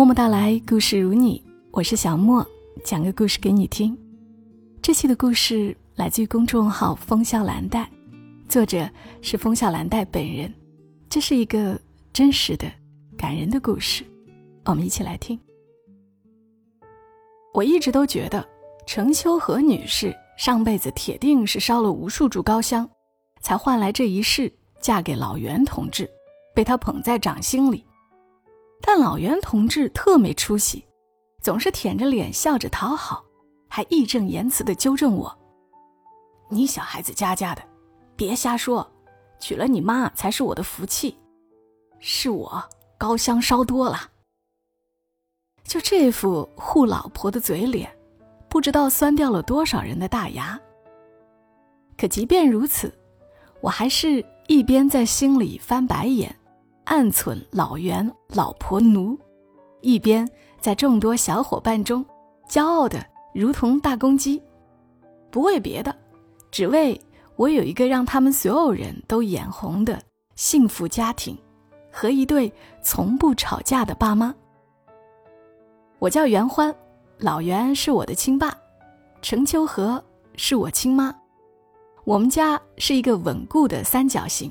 [0.00, 2.42] 默默到来，故事如你，我是小莫，
[2.82, 3.94] 讲个故事给你听。
[4.80, 7.86] 这期的故事来自于公众号“风笑蓝带”，
[8.48, 8.88] 作者
[9.20, 10.50] 是风笑蓝带本人。
[11.10, 11.78] 这是一个
[12.14, 12.66] 真实的、
[13.14, 14.02] 感人的故事，
[14.64, 15.38] 我们一起来听。
[17.52, 18.42] 我一直都觉得
[18.86, 22.88] 程秋荷女士上辈子铁定是烧了无数柱高香，
[23.42, 26.08] 才换来这一世嫁给老袁同志，
[26.54, 27.84] 被他捧在掌心里。
[28.80, 30.84] 但老袁同志特没出息，
[31.40, 33.24] 总是舔着脸笑着讨好，
[33.68, 35.38] 还义正言辞地纠正我
[36.48, 37.62] ：“你小孩子家家的，
[38.16, 38.90] 别瞎说，
[39.38, 41.16] 娶了你妈才是我的福气，
[41.98, 42.62] 是我
[42.98, 44.10] 高香烧多了。”
[45.62, 47.94] 就这副护老婆的嘴脸，
[48.48, 50.58] 不知道酸掉了多少人的大牙。
[51.96, 52.92] 可即便如此，
[53.60, 56.34] 我还是一边在心里翻白眼。
[56.84, 59.16] 暗存老袁老婆奴，
[59.80, 60.28] 一边
[60.58, 62.04] 在众多小伙伴中
[62.48, 64.42] 骄傲的如同大公鸡，
[65.30, 65.94] 不为别的，
[66.50, 67.00] 只为
[67.36, 70.02] 我有一个让他们所有人都眼红的
[70.34, 71.38] 幸福家庭，
[71.92, 74.34] 和一对从不吵架的爸妈。
[76.00, 76.74] 我叫袁欢，
[77.18, 78.56] 老袁是我的亲爸，
[79.22, 80.02] 程秋荷
[80.34, 81.14] 是我亲妈，
[82.04, 84.50] 我们家是一个稳固的三角形。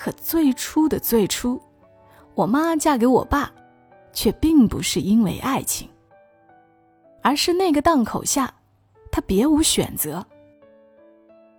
[0.00, 1.60] 可最初的最初，
[2.34, 3.52] 我妈嫁给我爸，
[4.14, 5.86] 却并不是因为爱情，
[7.20, 8.50] 而是那个档口下，
[9.12, 10.24] 她别无选择。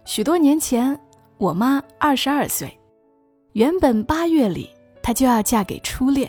[0.05, 0.99] 许多年前，
[1.37, 2.75] 我妈二十二岁，
[3.53, 4.71] 原本八月里
[5.03, 6.27] 她就要嫁给初恋，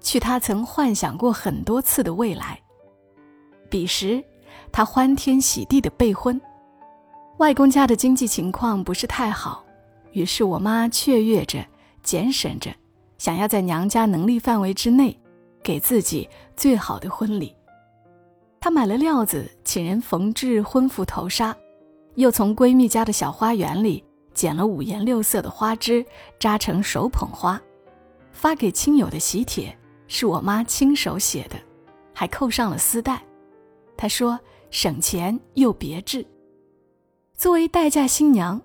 [0.00, 2.56] 去她曾幻想过很多次的未来。
[3.68, 4.22] 彼时，
[4.70, 6.40] 她欢天喜地的备婚，
[7.38, 9.63] 外公家的经济情况不是太好。
[10.14, 11.64] 于是我妈雀跃着、
[12.02, 12.70] 俭省着，
[13.18, 15.16] 想要在娘家能力范围之内，
[15.62, 17.54] 给自己最好的婚礼。
[18.60, 21.54] 她买了料子，请人缝制婚服头纱，
[22.14, 24.02] 又从闺蜜家的小花园里
[24.32, 26.06] 捡了五颜六色的花枝，
[26.38, 27.60] 扎成手捧花，
[28.32, 29.76] 发给亲友的喜帖
[30.06, 31.56] 是我妈亲手写的，
[32.14, 33.20] 还扣上了丝带。
[33.96, 34.38] 她说
[34.70, 36.24] 省钱又别致。
[37.36, 38.62] 作为待嫁新娘。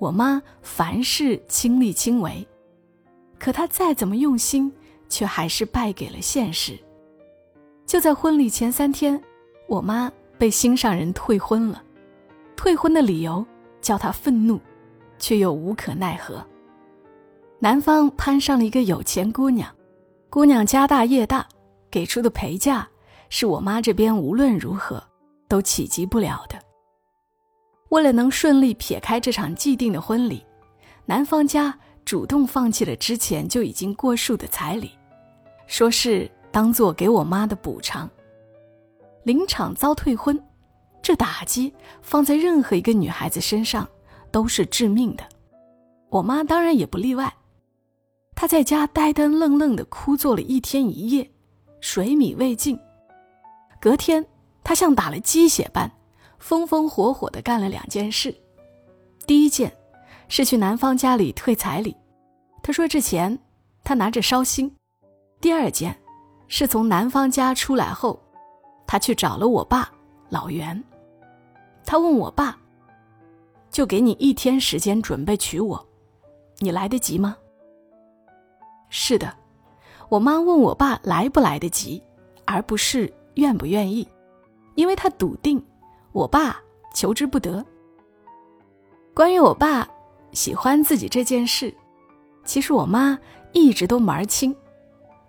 [0.00, 2.48] 我妈凡事亲力亲为，
[3.38, 4.72] 可她再怎么用心，
[5.10, 6.76] 却还是败给了现实。
[7.84, 9.22] 就在婚礼前三天，
[9.68, 11.82] 我妈被心上人退婚了。
[12.56, 13.44] 退婚的理由
[13.82, 14.58] 叫她愤怒，
[15.18, 16.42] 却又无可奈何。
[17.58, 19.70] 男方攀上了一个有钱姑娘，
[20.30, 21.46] 姑娘家大业大，
[21.90, 22.88] 给出的陪嫁
[23.28, 25.02] 是我妈这边无论如何
[25.46, 26.58] 都企及不了的。
[27.90, 30.44] 为了能顺利撇开这场既定的婚礼，
[31.06, 34.92] 男方家主动放弃了之前就已经过数的彩礼，
[35.66, 38.08] 说是当做给我妈的补偿。
[39.24, 40.40] 临场遭退婚，
[41.02, 43.86] 这打击放在任何一个女孩子身上
[44.30, 45.24] 都是致命的，
[46.10, 47.32] 我妈当然也不例外。
[48.36, 51.28] 她在家呆呆愣愣的哭坐了一天一夜，
[51.80, 52.78] 水米未进。
[53.80, 54.24] 隔天，
[54.62, 55.90] 她像打了鸡血般。
[56.40, 58.34] 风风火火地干了两件事，
[59.26, 59.72] 第一件
[60.26, 61.94] 是去男方家里退彩礼，
[62.62, 63.38] 他说这钱
[63.84, 64.68] 他拿着烧心；
[65.40, 65.96] 第二件
[66.48, 68.18] 是从男方家出来后，
[68.86, 69.92] 他去找了我爸
[70.30, 70.82] 老袁，
[71.84, 72.58] 他问我爸
[73.70, 75.86] ：“就给你一天时间准备娶我，
[76.58, 77.36] 你来得及吗？”
[78.88, 79.32] 是的，
[80.08, 82.02] 我妈问我爸来不来得及，
[82.46, 84.08] 而不是愿不愿意，
[84.74, 85.62] 因为她笃定。
[86.12, 86.56] 我爸
[86.94, 87.64] 求之不得。
[89.14, 89.88] 关于我爸
[90.32, 91.74] 喜欢自己这件事，
[92.44, 93.18] 其实我妈
[93.52, 94.54] 一直都门儿清。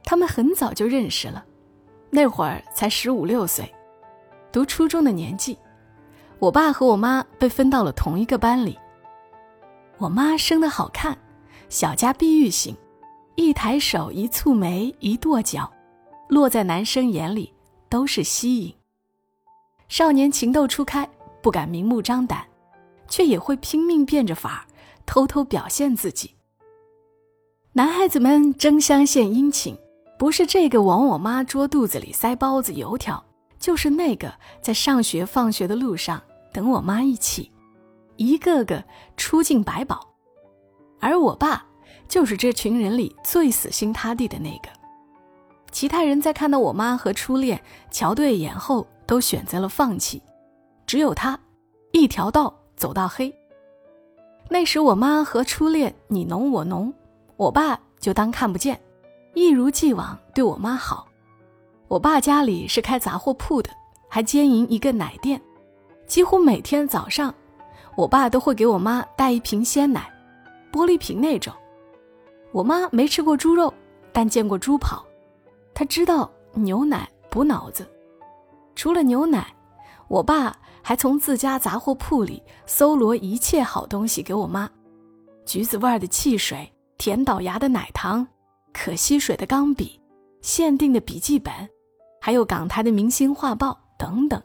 [0.04, 1.46] 他们很早就认识了，
[2.10, 3.72] 那会儿才十五六岁，
[4.52, 5.58] 读初中的年纪。
[6.40, 8.78] 我爸和我妈被分到了同一个班里。
[9.98, 11.16] 我妈生得好看，
[11.70, 12.76] 小家碧玉型，
[13.36, 15.72] 一抬手，一蹙眉，一跺脚，
[16.28, 17.54] 落在男生眼里
[17.90, 18.74] 都是吸引。
[19.92, 21.06] 少年情窦初开，
[21.42, 22.46] 不敢明目张胆，
[23.10, 24.64] 却也会拼命变着法儿
[25.06, 26.34] 偷偷表现自己。
[27.74, 29.78] 男孩子们争相献殷勤，
[30.18, 33.22] 不是这个往我妈桌肚子里塞包子油条，
[33.60, 36.22] 就是那个在上学放学的路上
[36.54, 37.52] 等我妈一起，
[38.16, 38.82] 一个个
[39.18, 40.08] 出尽百宝。
[41.02, 41.66] 而我爸
[42.08, 44.70] 就是这群人里最死心塌地的那个。
[45.70, 47.62] 其他人在看到我妈和初恋
[47.92, 48.88] 瞧对眼后。
[49.12, 50.22] 都选择了放弃，
[50.88, 51.38] 只有他，
[51.92, 53.30] 一条道走到黑。
[54.48, 56.94] 那时我妈和初恋你侬我侬，
[57.36, 58.80] 我爸就当看不见，
[59.34, 61.06] 一如既往对我妈好，
[61.90, 63.70] 我爸家里是开杂货铺的，
[64.08, 65.42] 还兼营一个奶店，
[66.08, 67.36] 几乎每天早上，
[67.98, 70.10] 我爸都会给我妈带一瓶鲜奶，
[70.72, 71.54] 玻璃瓶那种。
[72.54, 73.74] 我妈没吃过猪肉，
[74.14, 75.06] 但见过猪跑，
[75.74, 77.86] 她知道牛奶补脑子。
[78.82, 79.46] 除了牛奶，
[80.08, 84.68] 我爸还从自家杂货铺里搜罗一切好东西给我妈：
[85.46, 86.68] 橘子味的汽水、
[86.98, 88.28] 甜倒牙的奶糖、
[88.74, 90.02] 可吸水的钢笔、
[90.42, 91.54] 限定的笔记本，
[92.20, 94.42] 还有港台的明星画报等等。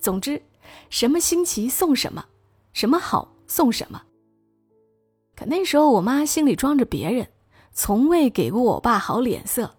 [0.00, 0.42] 总之，
[0.88, 2.24] 什么新奇送什么，
[2.72, 4.00] 什么好送什么。
[5.36, 7.28] 可那时候我妈心里装着别人，
[7.74, 9.70] 从未给过我爸好脸色，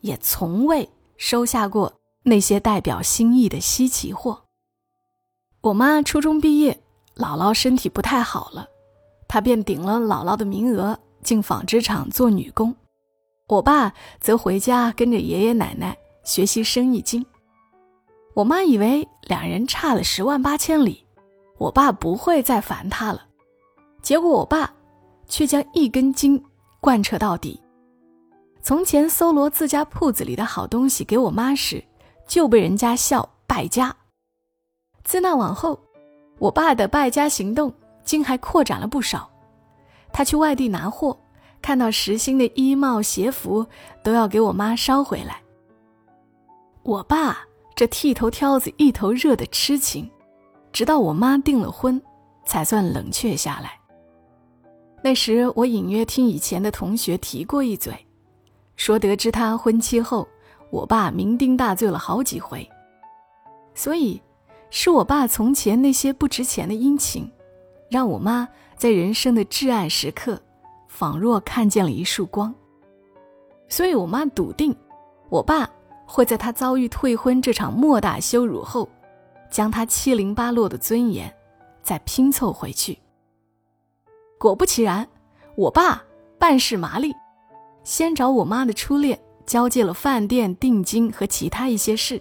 [0.00, 2.00] 也从未收下过。
[2.28, 4.42] 那些代表心意的稀奇货。
[5.60, 6.82] 我妈初中毕业，
[7.14, 8.66] 姥姥身体不太好了，
[9.28, 12.74] 她便顶了姥姥的名额进纺织厂做女工。
[13.46, 17.24] 我爸则回家跟着爷爷奶奶学习生意经。
[18.34, 21.06] 我妈以为两人差了十万八千里，
[21.58, 23.24] 我爸不会再烦她了。
[24.02, 24.74] 结果我爸
[25.28, 26.42] 却将一根筋
[26.80, 27.62] 贯彻到底。
[28.62, 31.84] 从前搜罗自家铺子里的好东西给我妈时，
[32.26, 33.94] 就被人家笑败家。
[35.04, 35.78] 自那往后，
[36.38, 37.72] 我爸的败家行动
[38.04, 39.30] 竟还扩展了不少。
[40.12, 41.16] 他去外地拿货，
[41.62, 43.66] 看到时兴的衣帽鞋服，
[44.02, 45.40] 都要给我妈捎回来。
[46.82, 47.38] 我爸
[47.74, 50.10] 这剃头挑子一头热的痴情，
[50.72, 52.00] 直到我妈订了婚，
[52.44, 53.78] 才算冷却下来。
[55.02, 57.94] 那时我隐约听以前的同学提过一嘴，
[58.76, 60.26] 说得知他婚期后。
[60.70, 62.68] 我爸酩酊大醉了好几回，
[63.74, 64.20] 所以
[64.70, 67.30] 是我爸从前那些不值钱的殷勤，
[67.88, 70.40] 让我妈在人生的至暗时刻，
[70.88, 72.54] 仿若看见了一束光。
[73.68, 74.76] 所以我妈笃定，
[75.28, 75.68] 我爸
[76.04, 78.88] 会在他遭遇退婚这场莫大羞辱后，
[79.50, 81.32] 将他七零八落的尊严
[81.82, 82.98] 再拼凑回去。
[84.38, 85.08] 果不其然，
[85.56, 86.04] 我爸
[86.38, 87.14] 办事麻利，
[87.82, 89.18] 先找我妈的初恋。
[89.46, 92.20] 交接了饭店定金和其他一些事，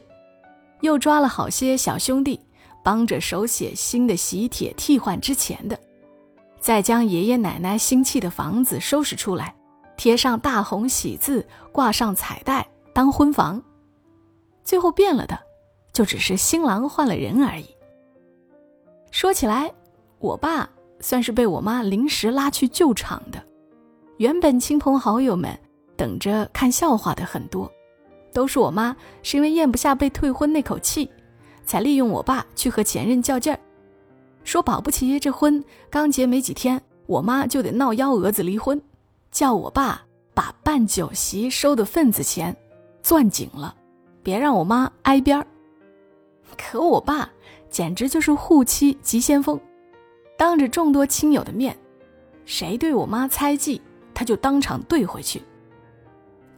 [0.82, 2.40] 又抓了好些小兄弟，
[2.84, 5.80] 帮着手写新的喜帖替换之前的，
[6.60, 9.56] 再将爷爷奶奶新砌的房子收拾出来，
[9.98, 13.62] 贴上大红喜字，挂上彩带当婚房。
[14.64, 15.40] 最后变了的，
[15.94, 17.66] 就只是新郎换了人而已。
[19.10, 19.72] 说起来，
[20.20, 20.70] 我爸
[21.00, 23.44] 算是被我妈临时拉去救场的，
[24.18, 25.58] 原本亲朋好友们。
[25.96, 27.72] 等着看笑话的很多，
[28.34, 31.10] 都是我妈是因为咽不下被退婚那口气，
[31.66, 33.60] 才利用我爸去和前任较劲儿，
[34.44, 38.82] 说保不齐这婚刚结没几天，我妈就得闹幺蛾子离婚，
[39.32, 40.04] 叫我爸
[40.34, 42.56] 把办酒席收的份子钱
[43.02, 43.76] 攥紧了，
[44.22, 45.48] 别让我妈挨边儿。
[46.58, 47.30] 可我爸
[47.70, 49.60] 简直就是护妻急先锋，
[50.38, 51.76] 当着众多亲友的面，
[52.46, 53.82] 谁对我妈猜忌，
[54.14, 55.42] 他就当场怼回去。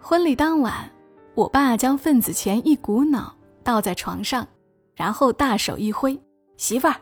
[0.09, 0.89] 婚礼当晚，
[1.35, 4.47] 我爸将份子钱一股脑倒在床上，
[4.95, 6.17] 然后大手一挥
[6.55, 6.95] ：“媳妇儿，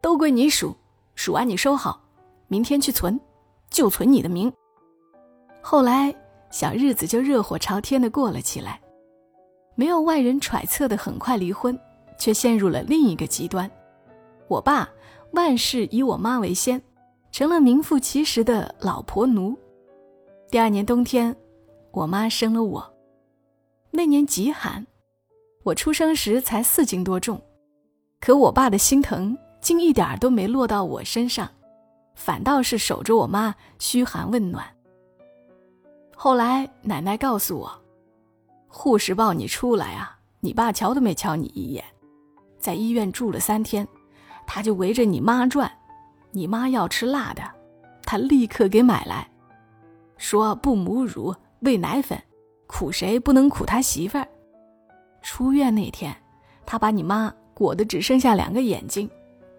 [0.00, 0.74] 都归你数，
[1.14, 2.02] 数完你收好，
[2.48, 3.20] 明天去存，
[3.68, 4.50] 就存你的名。”
[5.60, 6.16] 后来
[6.48, 8.80] 小日子就热火朝天的过了起来，
[9.74, 11.78] 没有外人揣测的很快离婚，
[12.18, 13.70] 却陷入了另一个极端。
[14.48, 14.88] 我爸
[15.32, 16.80] 万事以我妈为先，
[17.30, 19.54] 成了名副其实的老婆奴。
[20.50, 21.36] 第二年冬天。
[21.96, 22.94] 我妈生了我，
[23.90, 24.86] 那年极寒，
[25.62, 27.40] 我出生时才四斤多重，
[28.20, 31.48] 可我爸的心疼竟一点都没落到我身上，
[32.14, 34.62] 反倒是守着我妈嘘寒问暖。
[36.14, 37.82] 后来奶奶告诉我，
[38.68, 41.82] 护士抱你出来啊，你爸瞧都没瞧你一眼，
[42.58, 43.88] 在医院住了三天，
[44.46, 45.72] 他就围着你妈转，
[46.30, 47.42] 你妈要吃辣的，
[48.02, 49.26] 他立刻给买来，
[50.18, 51.34] 说不母乳。
[51.66, 52.16] 喂奶粉，
[52.68, 54.28] 苦谁不能苦他媳妇儿。
[55.20, 56.14] 出院那天，
[56.64, 59.10] 他把你妈裹得只剩下两个眼睛，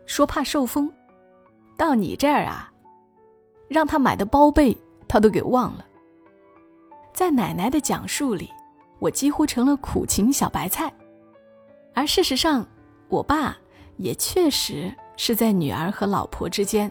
[0.06, 0.90] 说怕受风。
[1.76, 2.72] 到你这儿啊，
[3.68, 5.86] 让他买的包被他都给忘了。
[7.12, 8.50] 在奶奶的讲述里，
[9.00, 10.90] 我几乎成了苦情小白菜。
[11.94, 12.66] 而事实上，
[13.10, 13.58] 我爸
[13.98, 16.90] 也确实是在女儿和老婆之间，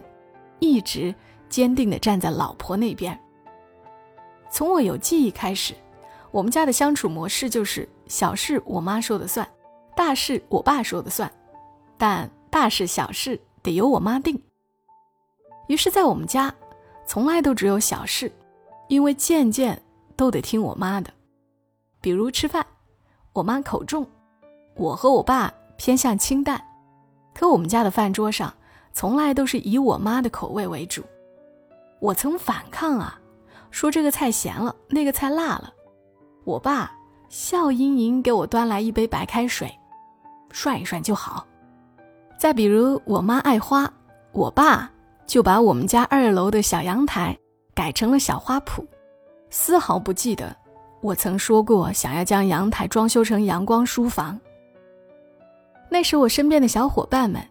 [0.59, 1.11] 一直
[1.49, 3.19] 坚定地站在老婆那边。
[4.49, 5.73] 从我有记忆开始，
[6.31, 9.47] 我们家的相处模式就是小事我妈说的算，
[9.95, 11.31] 大事我爸说的算，
[11.97, 14.41] 但大事小事得由我妈定。
[15.67, 16.53] 于是，在我们家，
[17.05, 18.31] 从来都只有小事，
[18.87, 19.81] 因为件件
[20.15, 21.11] 都得听我妈的。
[21.99, 22.65] 比如吃饭，
[23.33, 24.07] 我妈口重，
[24.75, 26.63] 我和我爸偏向清淡。
[27.35, 28.53] 可我们家的饭桌上
[28.93, 31.03] 从来都是以我妈的口味为主。
[31.99, 33.19] 我曾反抗啊，
[33.71, 35.73] 说这个菜咸了，那个菜辣了。
[36.43, 36.91] 我爸
[37.29, 39.71] 笑盈盈给我端来一杯白开水，
[40.51, 41.45] 涮一涮就好。
[42.37, 43.91] 再比如我妈爱花，
[44.31, 44.91] 我爸
[45.25, 47.37] 就把我们家二楼的小阳台
[47.73, 48.85] 改成了小花圃，
[49.49, 50.55] 丝毫不记得
[51.01, 54.39] 我曾说过想要将阳台装修成阳光书房。
[55.89, 57.41] 那时我身边的小伙伴们。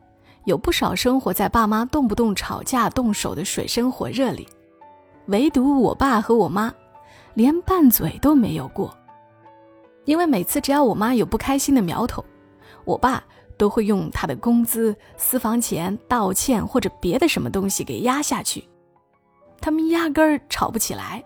[0.46, 4.48] 有不少生活在爸妈动不动吵架动手的水深火热里，
[5.26, 6.72] 唯独我爸和我妈，
[7.34, 8.96] 连拌嘴都没有过。
[10.04, 12.24] 因为每次只要我妈有不开心的苗头，
[12.84, 13.24] 我爸
[13.56, 18.68] 都会用他的工资、私房钱道歉或者别的什么东西给压下去，
[19.60, 21.24] 他们压根儿吵不起来。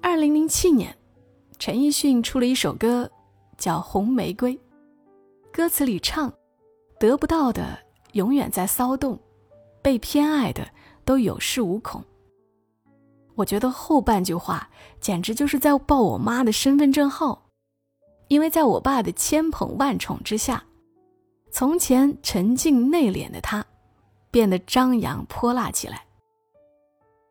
[0.00, 0.96] 二零零七年，
[1.58, 3.10] 陈奕迅出了一首歌，
[3.58, 4.54] 叫《红玫瑰》，
[5.52, 6.32] 歌词里唱。
[6.98, 7.78] 得不到的
[8.12, 9.18] 永远在骚动，
[9.82, 10.66] 被偏爱的
[11.04, 12.02] 都有恃无恐。
[13.34, 14.68] 我觉得后半句话
[15.00, 17.42] 简直就是在报我妈的身份证号，
[18.28, 20.64] 因为在我爸的千捧万宠之下，
[21.50, 23.64] 从前沉静内敛的她，
[24.30, 26.04] 变得张扬泼辣起来。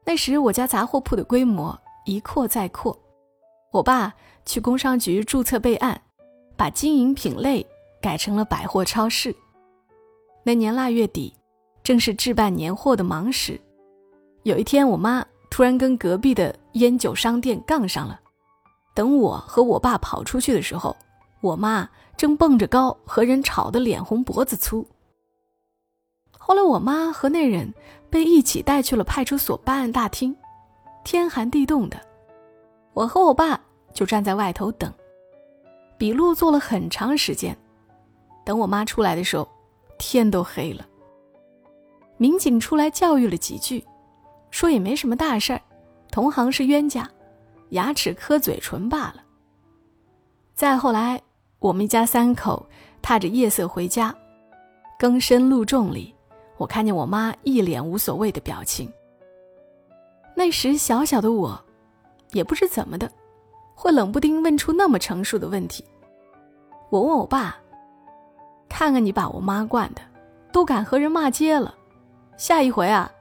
[0.05, 2.97] 那时我家杂货铺的规模一扩再扩，
[3.71, 4.13] 我爸
[4.45, 6.01] 去工商局注册备案，
[6.57, 7.65] 把经营品类
[8.01, 9.35] 改成了百货超市。
[10.43, 11.31] 那年腊月底，
[11.83, 13.61] 正是置办年货的忙时。
[14.41, 18.19] 有一天，我妈突然跟隔壁的烟酒商店杠上了。
[18.95, 20.97] 等我和我爸跑出去的时候，
[21.41, 24.83] 我妈正蹦着高和人吵得脸红脖子粗。
[26.39, 27.71] 后来，我妈和那人
[28.09, 30.35] 被一起带去了派出所办案大厅。
[31.03, 31.99] 天寒地冻的，
[32.93, 33.59] 我和我爸
[33.93, 34.91] 就站在外头等。
[35.97, 37.55] 笔录做了很长时间，
[38.43, 39.47] 等我妈出来的时候。
[40.03, 40.83] 天都黑了，
[42.17, 43.85] 民警出来教育了几句，
[44.51, 45.61] 说也没什么大事儿，
[46.11, 47.09] 同行是冤家，
[47.69, 49.15] 牙齿磕嘴唇罢了。
[50.53, 51.19] 再后来，
[51.57, 52.63] 我们一家三口
[53.01, 54.15] 踏着夜色回家，
[54.99, 56.13] 更深路重里，
[56.57, 58.91] 我看见我妈一脸无所谓的表情。
[60.35, 61.59] 那时小小的我，
[62.31, 63.11] 也不知怎么的，
[63.73, 65.83] 会冷不丁问出那么成熟的问题。
[66.89, 67.57] 我问我爸。
[68.69, 70.01] 看看你把我妈惯的，
[70.51, 71.75] 都敢和人骂街了，
[72.37, 73.11] 下一回啊，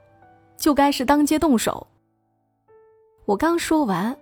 [0.61, 1.87] 就该是当街动手。
[3.25, 4.15] 我刚说完，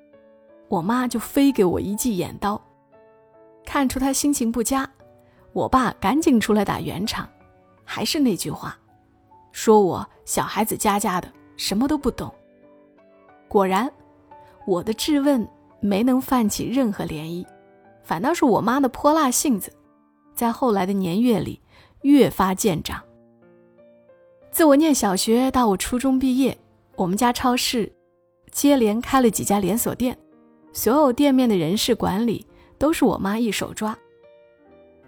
[0.70, 2.60] 我妈就飞给我一记眼刀，
[3.66, 4.90] 看出她心情不佳，
[5.52, 7.28] 我爸赶紧出来打圆场，
[7.84, 8.78] 还是那句话，
[9.52, 12.34] 说我小孩子家家的，什么都不懂。
[13.50, 13.92] 果然，
[14.66, 15.46] 我的质问
[15.82, 17.46] 没能泛起任何涟漪，
[18.02, 19.74] 反倒是我妈的泼辣性子。
[20.34, 21.62] 在后来的年月里，
[22.04, 23.04] 越发见长。
[24.52, 26.58] 自我念小学到我初中毕业，
[26.96, 27.92] 我们家超市
[28.52, 30.18] 接连开了几家连锁店，
[30.74, 32.46] 所有店面的人事管理
[32.78, 33.98] 都是我妈一手抓。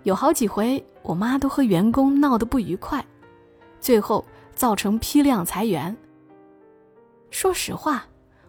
[0.03, 3.03] 有好几回，我妈都和员工闹得不愉快，
[3.79, 4.23] 最后
[4.55, 5.95] 造成批量裁员。
[7.29, 8.05] 说实话，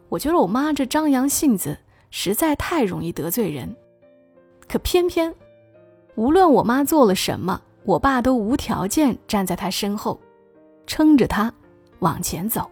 [0.08, 1.76] 我觉得我妈这张扬性子
[2.10, 3.74] 实在太容易得罪人，
[4.68, 5.34] 可偏偏。
[6.14, 10.20] 无论我妈做了什么，我爸都无条件站在她身后，
[10.86, 11.52] 撑着他
[12.00, 12.70] 往前走。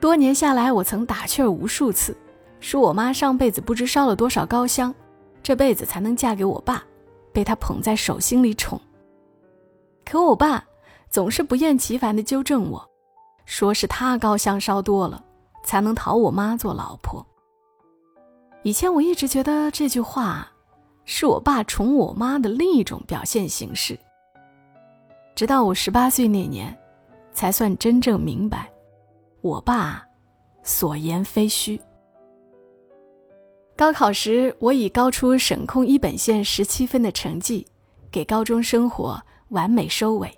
[0.00, 2.16] 多年下来，我曾打趣儿无数次，
[2.60, 4.94] 说我妈上辈子不知烧了多少高香，
[5.42, 6.82] 这辈子才能嫁给我爸，
[7.32, 8.80] 被他捧在手心里宠。
[10.04, 10.64] 可我爸
[11.08, 12.90] 总是不厌其烦地纠正我，
[13.44, 15.24] 说是他高香烧多了，
[15.64, 17.24] 才能讨我妈做老婆。
[18.62, 20.48] 以前我一直觉得这句话。
[21.04, 23.98] 是我爸宠我妈的另一种表现形式。
[25.34, 26.76] 直到我十八岁那年，
[27.32, 28.70] 才算真正明白，
[29.40, 30.04] 我爸
[30.62, 31.80] 所言非虚。
[33.74, 37.66] 高考时，我以高出省控一本线十七分的成绩，
[38.10, 40.30] 给高中生活完美收尾。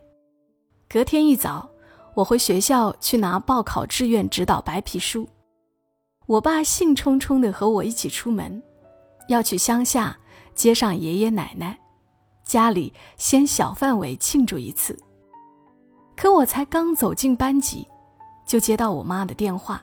[0.89, 1.69] 隔天一早，
[2.15, 5.29] 我回学校去拿报考志愿指导白皮书。
[6.27, 8.63] 我爸兴冲冲地和我一起出门，
[9.29, 10.17] 要去乡下。
[10.55, 11.77] 接上爷爷奶奶，
[12.45, 14.99] 家里先小范围庆祝一次。
[16.17, 17.89] 可我才刚走进班级，
[18.47, 19.83] 就接到我妈的电话。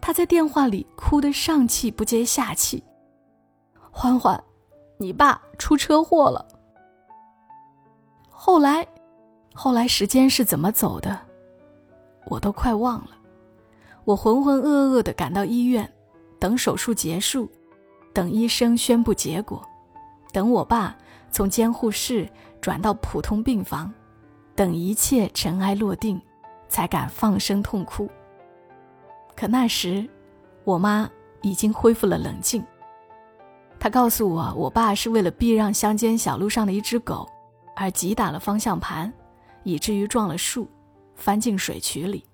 [0.00, 2.82] 她在电话里哭得上气不接下气
[3.90, 4.42] ：“欢欢，
[4.98, 6.46] 你爸出车祸了。”
[8.30, 8.86] 后来，
[9.52, 11.18] 后来时间是怎么走的，
[12.26, 13.10] 我都快忘了。
[14.04, 15.92] 我浑浑噩噩地赶到医院，
[16.38, 17.50] 等手术结束。
[18.14, 19.62] 等医生宣布结果，
[20.32, 20.96] 等我爸
[21.36, 22.26] 从监护室
[22.62, 23.92] 转到普通病房，
[24.54, 26.18] 等一切尘埃落定，
[26.66, 28.08] 才敢放声痛哭。
[29.36, 30.08] 可那时，
[30.64, 31.06] 我妈
[31.42, 32.64] 已经恢复了冷静。
[33.78, 37.28] 她告诉我，我爸是为了避让乡间小路上的一只狗，
[37.76, 39.12] 而急打了方向盘，
[39.62, 40.66] 以至于撞了树，
[41.16, 42.24] 翻进水渠里。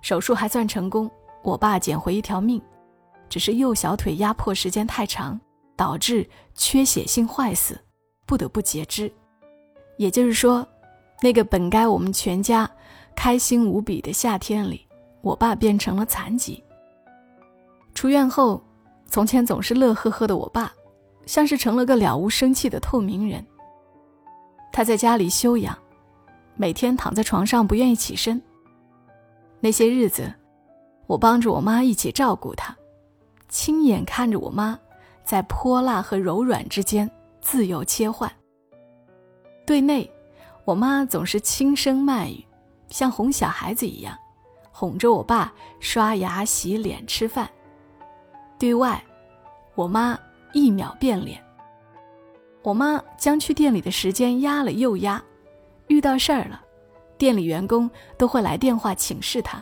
[0.00, 1.10] 手术还算成功，
[1.42, 2.62] 我爸捡回一条命。
[3.28, 5.38] 只是右小腿压迫时间太长，
[5.76, 7.78] 导致缺血性坏死，
[8.30, 9.12] 不得不截肢。
[9.96, 10.64] 也就是说，
[11.20, 12.70] 那个本该我们全家
[13.16, 14.86] 开心无比的夏天里，
[15.20, 16.62] 我爸变成了残疾。
[17.92, 18.62] 出院后，
[19.08, 20.72] 从前总是乐呵呵的我爸，
[21.26, 23.44] 像是成了个了无生气的透明人。
[24.72, 25.76] 他在家里休养，
[26.54, 28.40] 每天躺在床上不愿意起身。
[29.58, 30.32] 那些日子，
[31.08, 32.76] 我帮着我妈一起照顾他。
[33.48, 34.78] 亲眼看着我妈
[35.24, 37.10] 在泼辣和柔软之间
[37.50, 38.30] 自由切换。
[39.66, 40.08] 对内，
[40.64, 42.46] 我妈总是轻声慢语，
[42.90, 44.16] 像哄小孩子一样，
[44.70, 47.44] 哄着我爸刷牙、洗脸、吃饭；
[48.56, 49.02] 对外，
[49.74, 50.16] 我妈
[50.52, 51.44] 一秒变脸。
[52.62, 55.20] 我妈将去店里的时间压了又压，
[55.88, 56.62] 遇到事儿了，
[57.18, 59.60] 店里员工都会来电话请示她，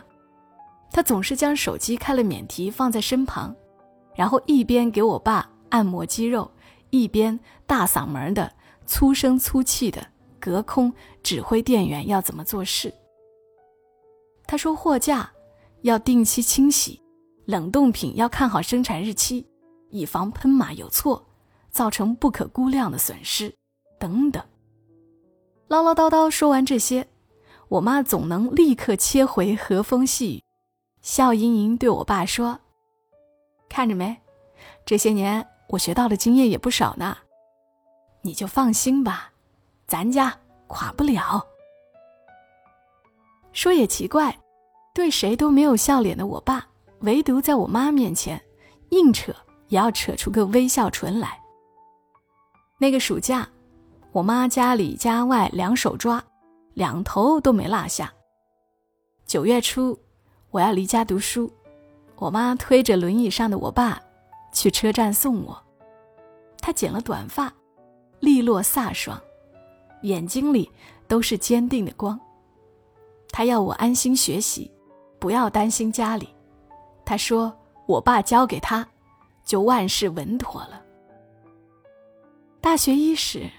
[0.91, 3.55] 她总是将手机开了免提放在身旁。
[4.13, 6.51] 然后一边给我爸按摩肌肉，
[6.89, 8.51] 一边大嗓门的、
[8.85, 10.05] 粗声粗气的
[10.39, 12.93] 隔空指挥店员要怎么做事。
[14.45, 15.31] 他说：“货架
[15.81, 17.01] 要定期清洗，
[17.45, 19.45] 冷冻品要看好生产日期，
[19.89, 21.23] 以防喷码有错，
[21.69, 23.53] 造成不可估量的损失，
[23.99, 24.43] 等等。”
[25.69, 27.07] 唠唠叨叨说完这些，
[27.67, 30.43] 我妈总能立刻切回和风细雨，
[31.03, 32.59] 笑盈盈对我爸说。
[33.69, 34.17] 看着没，
[34.83, 37.15] 这些年我学到的经验也不少呢，
[38.21, 39.31] 你就放心吧，
[39.87, 40.35] 咱家
[40.67, 41.45] 垮不了。
[43.53, 44.37] 说也奇怪，
[44.93, 46.67] 对谁都没有笑脸的我爸，
[47.01, 48.41] 唯独在我妈面前，
[48.89, 49.31] 硬扯
[49.67, 51.39] 也要扯出个微笑唇来。
[52.79, 53.47] 那个暑假，
[54.11, 56.23] 我妈家里家外两手抓，
[56.73, 58.11] 两头都没落下。
[59.27, 59.99] 九月初，
[60.49, 61.51] 我要离家读书。
[62.15, 64.01] 我妈推着轮椅上的我爸
[64.51, 65.57] 去车站送我，
[66.59, 67.53] 她剪了短发，
[68.19, 69.19] 利落飒爽，
[70.01, 70.69] 眼睛里
[71.07, 72.19] 都是坚定的光。
[73.31, 74.71] 她要我安心学习，
[75.19, 76.29] 不要担心家里。
[77.05, 77.55] 她说
[77.87, 78.87] ：“我爸交给他，
[79.43, 80.81] 就万事稳妥了。”
[82.61, 83.49] 大学伊始，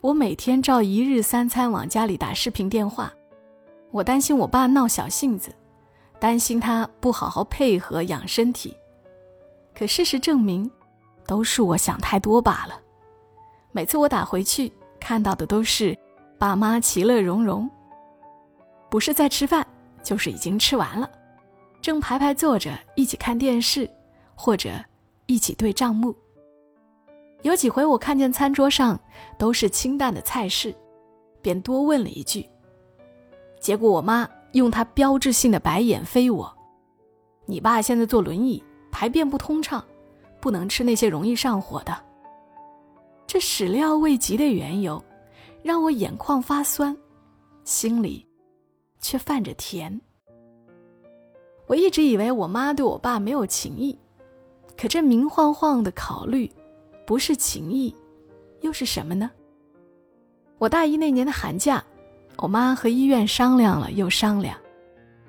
[0.00, 3.12] 我每天照一日三餐往家里打视频电话，
[3.90, 5.54] 我担心我爸闹小性子。
[6.20, 8.74] 担心他不好好配合养身体，
[9.76, 10.70] 可事实证明，
[11.26, 12.80] 都是我想太多罢了。
[13.72, 15.96] 每次我打回去看到的都是
[16.38, 17.68] 爸妈其乐融融，
[18.88, 19.66] 不是在吃饭，
[20.02, 21.10] 就是已经吃完了，
[21.80, 23.90] 正排排坐着一起看电视，
[24.34, 24.70] 或者
[25.26, 26.14] 一起对账目。
[27.42, 28.98] 有几回我看见餐桌上
[29.38, 30.74] 都是清淡的菜式，
[31.42, 32.48] 便多问了一句，
[33.60, 34.28] 结果我妈。
[34.54, 36.56] 用她标志性的白眼飞我，
[37.44, 38.62] 你爸现在坐轮椅，
[38.94, 39.84] 排便不通畅，
[40.40, 42.00] 不能吃那些容易上火的。
[43.26, 45.04] 这始料未及的缘由，
[45.64, 46.96] 让我眼眶发酸，
[47.64, 48.24] 心里
[49.00, 50.00] 却泛着甜。
[51.66, 53.98] 我一直以为我妈对我爸没有情意，
[54.76, 56.48] 可这明晃晃的考虑，
[57.04, 57.92] 不是情意，
[58.60, 59.28] 又是什么呢？
[60.58, 61.84] 我大一那年的寒假。
[62.36, 64.56] 我妈和医院商量了又商量，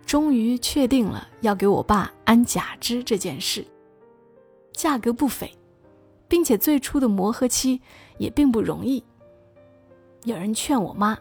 [0.05, 3.65] 终于确定了要给我爸安假肢这件事。
[4.71, 5.51] 价格不菲，
[6.27, 7.81] 并且最初的磨合期
[8.17, 9.03] 也并不容易。
[10.23, 11.17] 有人劝我妈，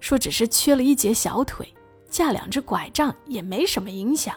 [0.00, 1.66] 说只是缺了一截小腿，
[2.08, 4.34] 架两只拐杖也没什么影响。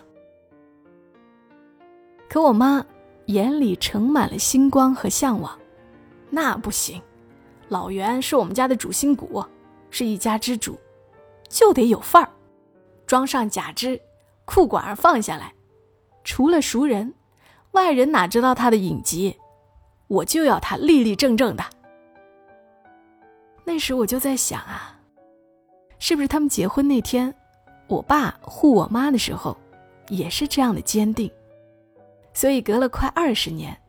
[2.30, 2.86] 可我妈
[3.28, 5.58] 眼里盛满了星光和向往，
[6.30, 7.02] 那不行，
[7.70, 9.44] 老袁是我们家的主心骨。
[9.96, 10.76] 是一家之主，
[11.48, 12.30] 就得有范儿，
[13.14, 14.02] 装上假肢，
[14.44, 15.54] 裤管儿放下来，
[16.24, 17.14] 除了熟人，
[17.74, 19.38] 外人哪知道他的隐疾？
[20.08, 21.64] 我就要他立立正正的。
[23.66, 25.00] 那时我就在想啊，
[26.00, 27.32] 是不是他们结婚那天，
[27.86, 29.56] 我爸护我妈的时候，
[30.10, 31.32] 也是这样的坚定？
[32.34, 33.80] 所以隔了快二十年，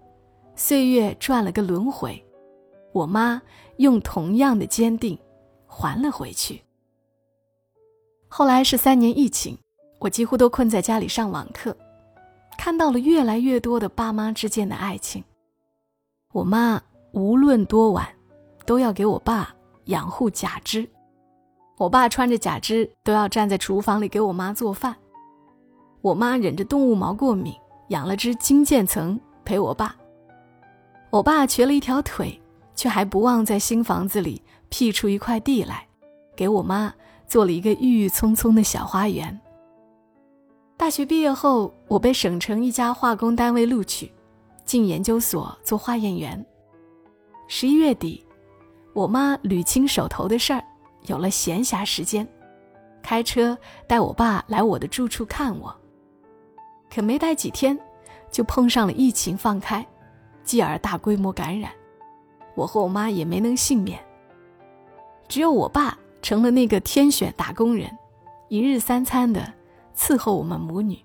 [0.54, 2.22] 岁月转了个轮回，
[2.92, 3.40] 我妈
[3.78, 5.18] 用同样的坚定。
[5.66, 6.62] 还了回去。
[8.36, 9.56] 后来是三年疫情，
[10.00, 11.76] 我几乎都困在家里上网课，
[12.58, 15.22] 看到了越来越多的爸妈之间的爱情，
[16.32, 18.04] 我妈无论多晚，
[18.66, 20.84] 都要给我爸养护假肢。
[21.78, 24.96] 我爸穿着假肢，都要站在厨房里给我妈做饭。
[26.00, 27.54] 我妈忍着动物毛过敏，
[27.90, 29.94] 养了只金渐层陪我爸。
[31.10, 32.42] 我爸瘸了一条腿，
[32.74, 35.86] 却还不忘在新房子里辟出一块地来，
[36.34, 36.92] 给我妈
[37.26, 39.40] 做了一个郁郁葱葱的小花园。
[40.76, 44.10] 大学毕业后，我被省城一家化工单位录取，
[44.64, 46.44] 进研究所做化验员。
[47.46, 48.24] 十一月底，
[48.92, 50.64] 我妈捋清手头的事儿，
[51.06, 52.26] 有了闲暇时间，
[53.02, 53.56] 开车
[53.86, 55.74] 带我爸来我的住处看我。
[56.92, 57.78] 可没待几天，
[58.30, 59.86] 就碰上了疫情放开，
[60.42, 61.70] 继而大规模感染，
[62.56, 63.98] 我和我妈也没能幸免。
[65.28, 67.86] 只有我爸成了那个天选打工人，
[68.48, 69.52] 一日三餐的。
[69.94, 70.98] 伺候我们母女。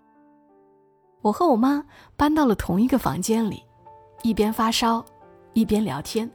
[1.21, 1.83] 我和我妈
[2.15, 3.61] 搬到了同一个房间里，
[4.23, 5.03] 一边发烧，
[5.51, 6.31] 一边聊天。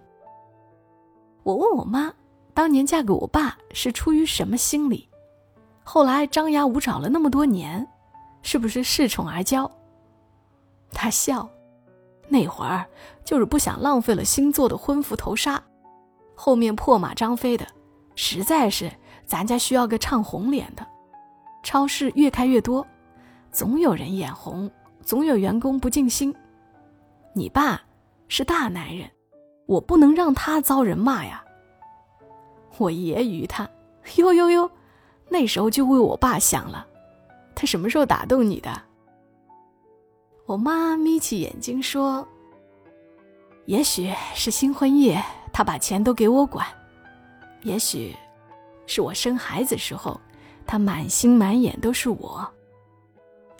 [1.44, 2.12] 我问我妈，
[2.52, 5.08] 当年嫁给我爸是出于什么心理？
[5.82, 7.88] 后来张牙舞爪了那么多年，
[8.42, 9.68] 是不是恃宠而骄？
[10.92, 11.48] 她笑，
[12.28, 12.84] 那会儿
[13.24, 15.60] 就是不想浪费了新做的婚服头纱，
[16.34, 17.66] 后面破马张飞的，
[18.14, 18.90] 实在是
[19.24, 20.86] 咱家需要个唱红脸的。
[21.62, 22.86] 超市越开越多，
[23.50, 24.70] 总有人眼红，
[25.02, 26.34] 总有员工不尽心。
[27.32, 27.80] 你爸
[28.28, 29.10] 是大男人，
[29.66, 31.42] 我不能让他遭人骂呀。
[32.76, 33.68] 我揶揄他
[34.16, 34.70] ：“哟哟哟，
[35.28, 36.86] 那时候就为我爸想了。
[37.54, 38.70] 他什么时候打动你的？”
[40.44, 42.28] 我妈眯起眼睛说
[43.64, 46.66] ：“也许是新婚夜，他把钱都给我管；
[47.64, 48.14] 也许
[48.86, 50.18] 是我生孩子时候。”
[50.66, 52.50] 他满心满眼都是我，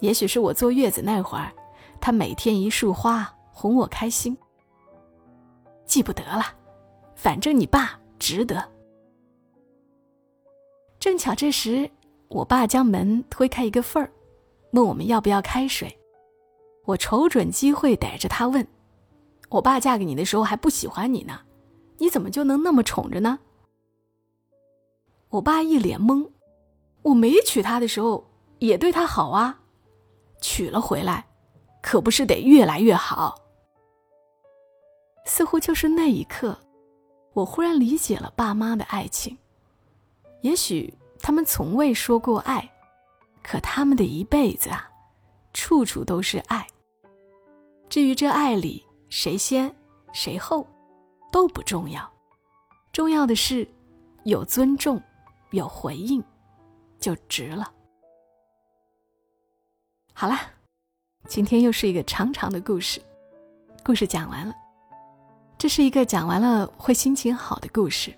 [0.01, 1.53] 也许是我坐月子那会儿，
[2.01, 4.35] 他每天一束花哄我开心。
[5.85, 6.47] 记不得了，
[7.14, 8.67] 反正你爸值得。
[10.99, 11.90] 正巧这时，
[12.29, 14.11] 我爸将门推开一个缝儿，
[14.71, 15.95] 问我们要不要开水。
[16.87, 18.67] 我瞅准机会逮着他问
[19.51, 21.38] ：“我爸嫁给你的时候还不喜欢你呢，
[21.99, 23.38] 你怎么就能那么宠着呢？”
[25.35, 26.31] 我爸一脸懵。
[27.03, 28.25] 我没娶她的时候
[28.61, 29.59] 也对她好啊，
[30.40, 31.27] 娶了回来，
[31.83, 33.35] 可不是得越来越好。
[35.27, 36.57] 似乎就是那一刻，
[37.33, 39.37] 我忽然理解了爸妈的爱情。
[40.42, 42.70] 也许他们从未说过爱，
[43.42, 44.88] 可他们的一辈子啊，
[45.53, 46.64] 处处都是爱。
[47.88, 49.75] 至于这爱里谁先
[50.12, 50.64] 谁后，
[51.33, 52.09] 都不重要，
[52.92, 53.66] 重要的是
[54.23, 55.03] 有尊重，
[55.55, 56.23] 有回应。
[57.01, 57.71] 就值了。
[60.14, 60.38] 好了，
[61.29, 62.99] 今天又是一个长长的故事，
[63.85, 64.55] 故事讲完了。
[65.59, 68.14] 这是一个讲完了会心情好的故事。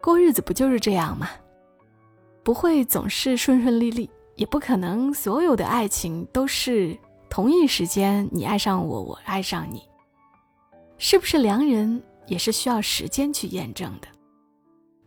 [0.00, 1.28] 过日子不就是这样吗？
[2.42, 6.96] 不会总是顺顺利利，也不可能所有的爱情都是
[7.28, 9.86] 同一时间你爱上我，我爱上你。
[10.96, 14.08] 是不是良人也是需要时间去验证的？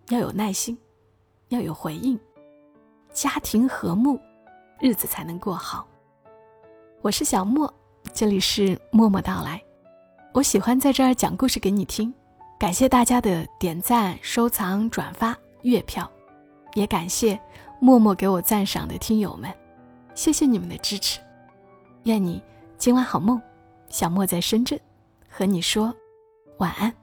[0.09, 0.77] 要有耐心，
[1.53, 2.19] 要有回应。
[3.13, 4.19] 家庭和睦，
[4.79, 5.87] 日子才能过好。
[7.01, 7.71] 我是小莫，
[8.11, 9.61] 这里是默默到来。
[10.33, 12.11] 我喜欢在这儿讲故事给你听，
[12.59, 16.11] 感谢大家的点赞、收藏、转发、月票，
[16.73, 17.39] 也感谢
[17.79, 19.53] 默默给我赞赏的听友们，
[20.15, 21.19] 谢谢你们的支持。
[22.05, 22.41] 愿你
[22.79, 23.39] 今晚好梦。
[23.89, 24.79] 小莫在深圳，
[25.29, 25.93] 和你说
[26.57, 27.02] 晚安。